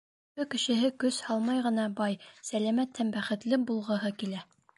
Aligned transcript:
Өфө 0.37 0.45
кешеһе 0.53 0.87
көс 1.03 1.19
һалмай 1.25 1.61
ғына 1.65 1.85
бай, 1.99 2.17
сәләмәт 2.49 3.03
һәм 3.03 3.13
бәхетле 3.19 3.61
булғыһы 3.69 4.13
килә. 4.25 4.43